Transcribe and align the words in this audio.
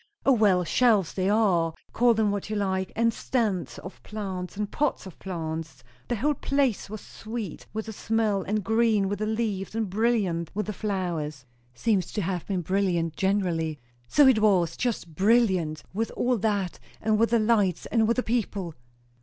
"O, 0.25 0.31
well! 0.31 0.63
shelves 0.63 1.13
they 1.13 1.29
are, 1.29 1.75
call 1.93 2.15
them 2.15 2.31
what 2.31 2.49
you 2.49 2.55
like; 2.55 2.91
and 2.95 3.13
stands 3.13 3.77
of 3.77 4.01
plants 4.01 4.57
and 4.57 4.71
pots 4.71 5.05
of 5.05 5.19
plants 5.19 5.83
the 6.07 6.15
whole 6.15 6.33
place 6.33 6.89
was 6.89 7.01
sweet 7.01 7.67
with 7.71 7.85
the 7.85 7.93
smell, 7.93 8.41
and 8.41 8.63
green 8.63 9.07
with 9.07 9.19
the 9.19 9.27
leaves, 9.27 9.75
and 9.75 9.91
brilliant 9.91 10.49
with 10.55 10.65
the 10.65 10.73
flowers" 10.73 11.45
"Seems 11.75 12.11
to 12.13 12.23
have 12.23 12.47
been 12.47 12.61
brilliant 12.63 13.15
generally." 13.15 13.77
"So 14.07 14.25
it 14.25 14.39
was, 14.39 14.75
just 14.75 15.13
brilliant, 15.13 15.83
with 15.93 16.09
all 16.17 16.39
that, 16.39 16.79
and 16.99 17.19
with 17.19 17.29
the 17.29 17.37
lights, 17.37 17.85
and 17.85 18.07
with 18.07 18.17
the 18.17 18.23
people." 18.23 18.73